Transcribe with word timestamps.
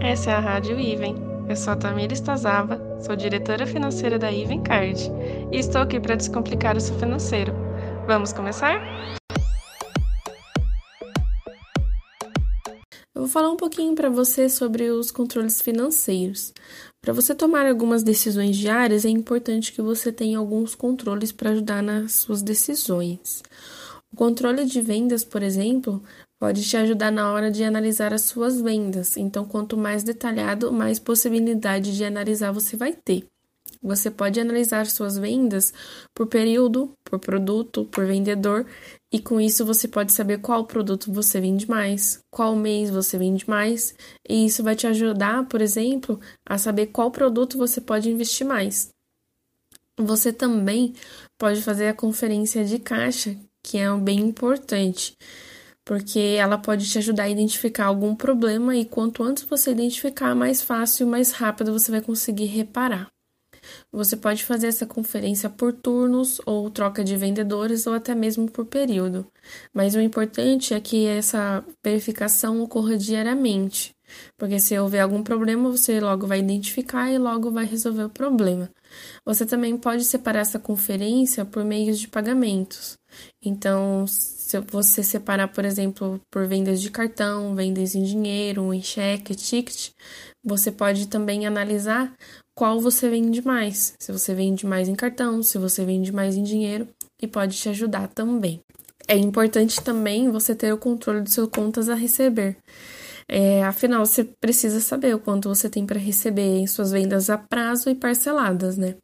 Essa 0.00 0.30
é 0.30 0.34
a 0.34 0.38
Rádio 0.38 0.78
Iven. 0.78 1.16
Eu 1.48 1.56
sou 1.56 1.72
a 1.72 1.76
Tamira 1.76 2.12
Estazava, 2.12 2.80
sou 3.04 3.16
diretora 3.16 3.66
financeira 3.66 4.16
da 4.16 4.30
Iven 4.30 4.62
Card 4.62 5.10
e 5.50 5.58
estou 5.58 5.80
aqui 5.80 5.98
para 5.98 6.14
descomplicar 6.14 6.76
o 6.76 6.80
seu 6.80 6.96
financeiro. 7.00 7.52
Vamos 8.06 8.32
começar? 8.32 8.80
Eu 13.12 13.22
vou 13.22 13.28
falar 13.28 13.50
um 13.50 13.56
pouquinho 13.56 13.96
para 13.96 14.08
você 14.08 14.48
sobre 14.48 14.88
os 14.88 15.10
controles 15.10 15.60
financeiros. 15.60 16.54
Para 17.00 17.12
você 17.12 17.34
tomar 17.34 17.66
algumas 17.66 18.04
decisões 18.04 18.56
diárias, 18.56 19.04
é 19.04 19.08
importante 19.08 19.72
que 19.72 19.82
você 19.82 20.12
tenha 20.12 20.38
alguns 20.38 20.76
controles 20.76 21.32
para 21.32 21.50
ajudar 21.50 21.82
nas 21.82 22.12
suas 22.12 22.40
decisões. 22.40 23.42
O 24.12 24.16
controle 24.16 24.64
de 24.64 24.80
vendas, 24.80 25.24
por 25.24 25.42
exemplo, 25.42 26.02
pode 26.38 26.62
te 26.62 26.76
ajudar 26.76 27.10
na 27.10 27.32
hora 27.32 27.50
de 27.50 27.64
analisar 27.64 28.14
as 28.14 28.22
suas 28.22 28.60
vendas. 28.60 29.16
Então, 29.16 29.44
quanto 29.44 29.76
mais 29.76 30.02
detalhado, 30.02 30.72
mais 30.72 30.98
possibilidade 30.98 31.96
de 31.96 32.04
analisar 32.04 32.52
você 32.52 32.76
vai 32.76 32.92
ter. 32.92 33.26
Você 33.82 34.10
pode 34.10 34.40
analisar 34.40 34.86
suas 34.86 35.18
vendas 35.18 35.72
por 36.14 36.26
período, 36.26 36.92
por 37.04 37.18
produto, 37.18 37.84
por 37.84 38.06
vendedor, 38.06 38.66
e 39.12 39.20
com 39.20 39.40
isso 39.40 39.64
você 39.64 39.86
pode 39.86 40.12
saber 40.12 40.38
qual 40.38 40.64
produto 40.64 41.12
você 41.12 41.40
vende 41.40 41.68
mais, 41.68 42.18
qual 42.30 42.56
mês 42.56 42.90
você 42.90 43.16
vende 43.16 43.48
mais, 43.48 43.94
e 44.28 44.46
isso 44.46 44.64
vai 44.64 44.74
te 44.74 44.86
ajudar, 44.86 45.46
por 45.46 45.60
exemplo, 45.60 46.18
a 46.44 46.58
saber 46.58 46.86
qual 46.86 47.10
produto 47.10 47.56
você 47.56 47.80
pode 47.80 48.10
investir 48.10 48.46
mais. 48.46 48.88
Você 49.96 50.32
também 50.32 50.94
pode 51.36 51.62
fazer 51.62 51.88
a 51.88 51.94
conferência 51.94 52.64
de 52.64 52.78
caixa, 52.78 53.36
que 53.62 53.78
é 53.78 53.94
bem 53.96 54.20
importante 54.20 55.16
porque 55.88 56.36
ela 56.38 56.58
pode 56.58 56.86
te 56.86 56.98
ajudar 56.98 57.22
a 57.22 57.30
identificar 57.30 57.86
algum 57.86 58.14
problema 58.14 58.76
e 58.76 58.84
quanto 58.84 59.22
antes 59.22 59.44
você 59.44 59.70
identificar, 59.70 60.34
mais 60.34 60.60
fácil 60.60 61.06
e 61.06 61.10
mais 61.10 61.32
rápido 61.32 61.72
você 61.72 61.90
vai 61.90 62.02
conseguir 62.02 62.44
reparar. 62.44 63.08
Você 63.90 64.14
pode 64.14 64.44
fazer 64.44 64.66
essa 64.66 64.84
conferência 64.84 65.48
por 65.48 65.72
turnos 65.72 66.42
ou 66.44 66.68
troca 66.70 67.02
de 67.02 67.16
vendedores 67.16 67.86
ou 67.86 67.94
até 67.94 68.14
mesmo 68.14 68.50
por 68.50 68.66
período. 68.66 69.26
Mas 69.72 69.94
o 69.94 70.00
importante 70.00 70.74
é 70.74 70.80
que 70.80 71.06
essa 71.06 71.64
verificação 71.82 72.60
ocorra 72.60 72.94
diariamente, 72.94 73.94
porque 74.36 74.58
se 74.58 74.78
houver 74.78 75.00
algum 75.00 75.22
problema, 75.22 75.70
você 75.70 76.00
logo 76.00 76.26
vai 76.26 76.40
identificar 76.40 77.10
e 77.10 77.18
logo 77.18 77.50
vai 77.50 77.64
resolver 77.64 78.04
o 78.04 78.10
problema. 78.10 78.70
Você 79.24 79.44
também 79.44 79.76
pode 79.76 80.04
separar 80.04 80.40
essa 80.40 80.58
conferência 80.58 81.44
por 81.44 81.64
meios 81.64 81.98
de 81.98 82.08
pagamentos. 82.08 82.96
Então, 83.42 84.06
se 84.06 84.58
você 84.60 85.02
separar, 85.02 85.48
por 85.48 85.64
exemplo, 85.64 86.20
por 86.30 86.46
vendas 86.46 86.80
de 86.80 86.90
cartão, 86.90 87.54
vendas 87.54 87.94
em 87.94 88.02
dinheiro, 88.02 88.72
em 88.72 88.82
cheque, 88.82 89.34
ticket, 89.34 89.90
você 90.44 90.72
pode 90.72 91.08
também 91.08 91.46
analisar 91.46 92.12
qual 92.54 92.80
você 92.80 93.08
vende 93.08 93.44
mais. 93.44 93.94
Se 94.00 94.10
você 94.10 94.34
vende 94.34 94.66
mais 94.66 94.88
em 94.88 94.94
cartão, 94.94 95.42
se 95.42 95.58
você 95.58 95.84
vende 95.84 96.12
mais 96.12 96.34
em 96.34 96.42
dinheiro, 96.42 96.88
e 97.20 97.26
pode 97.26 97.56
te 97.56 97.68
ajudar 97.68 98.08
também. 98.08 98.60
É 99.06 99.16
importante 99.16 99.82
também 99.82 100.30
você 100.30 100.54
ter 100.54 100.72
o 100.72 100.78
controle 100.78 101.22
de 101.22 101.32
suas 101.32 101.48
contas 101.48 101.88
a 101.88 101.94
receber. 101.94 102.56
É, 103.28 103.62
afinal, 103.64 104.06
você 104.06 104.24
precisa 104.24 104.80
saber 104.80 105.14
o 105.14 105.18
quanto 105.18 105.48
você 105.48 105.68
tem 105.68 105.84
para 105.84 105.98
receber 105.98 106.58
em 106.58 106.66
suas 106.66 106.92
vendas 106.92 107.28
a 107.28 107.36
prazo 107.36 107.90
e 107.90 107.94
parceladas, 107.94 108.78
né? 108.78 108.96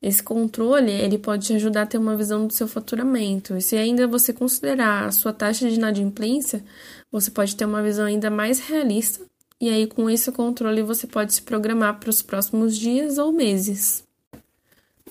Esse 0.00 0.22
controle, 0.22 0.92
ele 0.92 1.18
pode 1.18 1.46
te 1.46 1.54
ajudar 1.54 1.82
a 1.82 1.86
ter 1.86 1.98
uma 1.98 2.16
visão 2.16 2.46
do 2.46 2.52
seu 2.52 2.68
faturamento. 2.68 3.56
E 3.56 3.60
se 3.60 3.76
ainda 3.76 4.06
você 4.06 4.32
considerar 4.32 5.06
a 5.06 5.10
sua 5.10 5.32
taxa 5.32 5.68
de 5.68 5.74
inadimplência, 5.74 6.64
você 7.10 7.32
pode 7.32 7.56
ter 7.56 7.64
uma 7.64 7.82
visão 7.82 8.06
ainda 8.06 8.30
mais 8.30 8.60
realista. 8.60 9.24
E 9.60 9.68
aí, 9.68 9.88
com 9.88 10.08
esse 10.08 10.30
controle, 10.30 10.82
você 10.82 11.08
pode 11.08 11.34
se 11.34 11.42
programar 11.42 11.98
para 11.98 12.10
os 12.10 12.22
próximos 12.22 12.78
dias 12.78 13.18
ou 13.18 13.32
meses. 13.32 14.04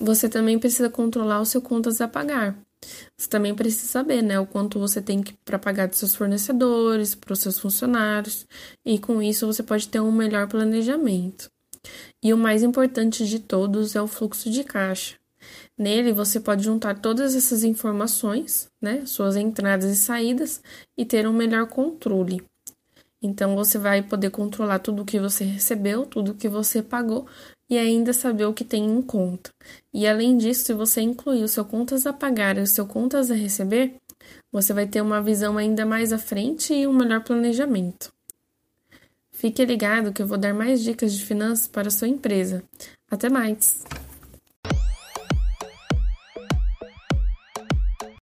Você 0.00 0.26
também 0.26 0.58
precisa 0.58 0.88
controlar 0.88 1.42
os 1.42 1.50
seus 1.50 1.62
contas 1.62 2.00
a 2.00 2.08
pagar. 2.08 2.56
Você 3.18 3.28
também 3.28 3.52
precisa 3.52 3.88
saber, 3.88 4.22
né, 4.22 4.38
o 4.38 4.46
quanto 4.46 4.78
você 4.78 5.02
tem 5.02 5.24
para 5.44 5.58
pagar 5.58 5.88
dos 5.88 5.98
seus 5.98 6.14
fornecedores, 6.14 7.16
para 7.16 7.32
os 7.32 7.40
seus 7.40 7.58
funcionários, 7.58 8.46
e 8.86 8.96
com 8.98 9.20
isso 9.20 9.44
você 9.44 9.62
pode 9.62 9.88
ter 9.88 10.00
um 10.00 10.12
melhor 10.12 10.46
planejamento. 10.46 11.50
E 12.22 12.32
o 12.32 12.38
mais 12.38 12.62
importante 12.62 13.26
de 13.26 13.40
todos 13.40 13.96
é 13.96 14.00
o 14.00 14.06
fluxo 14.06 14.48
de 14.50 14.62
caixa. 14.62 15.16
Nele 15.76 16.12
você 16.12 16.38
pode 16.38 16.62
juntar 16.62 17.00
todas 17.00 17.34
essas 17.34 17.64
informações, 17.64 18.68
né, 18.80 19.04
suas 19.04 19.34
entradas 19.34 19.90
e 19.90 19.96
saídas, 19.96 20.62
e 20.96 21.04
ter 21.04 21.26
um 21.26 21.32
melhor 21.32 21.66
controle. 21.66 22.44
Então 23.22 23.56
você 23.56 23.78
vai 23.78 24.02
poder 24.02 24.30
controlar 24.30 24.78
tudo 24.78 25.02
o 25.02 25.04
que 25.04 25.18
você 25.18 25.44
recebeu, 25.44 26.06
tudo 26.06 26.32
o 26.32 26.34
que 26.34 26.48
você 26.48 26.82
pagou 26.82 27.26
e 27.68 27.76
ainda 27.76 28.12
saber 28.12 28.46
o 28.46 28.54
que 28.54 28.64
tem 28.64 28.84
em 28.84 29.02
conta. 29.02 29.50
E 29.92 30.06
além 30.06 30.36
disso, 30.36 30.64
se 30.64 30.72
você 30.72 31.00
incluir 31.00 31.42
o 31.42 31.48
seu 31.48 31.64
contas 31.64 32.06
a 32.06 32.12
pagar 32.12 32.56
e 32.56 32.62
o 32.62 32.66
seu 32.66 32.86
contas 32.86 33.30
a 33.30 33.34
receber, 33.34 33.94
você 34.52 34.72
vai 34.72 34.86
ter 34.86 35.00
uma 35.00 35.20
visão 35.20 35.58
ainda 35.58 35.84
mais 35.84 36.12
à 36.12 36.18
frente 36.18 36.72
e 36.72 36.86
um 36.86 36.92
melhor 36.92 37.22
planejamento. 37.22 38.12
Fique 39.32 39.64
ligado 39.64 40.12
que 40.12 40.22
eu 40.22 40.26
vou 40.26 40.38
dar 40.38 40.54
mais 40.54 40.82
dicas 40.82 41.12
de 41.12 41.24
finanças 41.24 41.68
para 41.68 41.88
a 41.88 41.92
sua 41.92 42.08
empresa. 42.08 42.62
Até 43.10 43.28
mais! 43.28 43.84